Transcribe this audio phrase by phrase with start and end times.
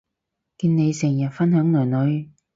[0.57, 2.31] 見你成日分享囡囡